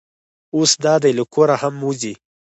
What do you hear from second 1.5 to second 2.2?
هم وځي.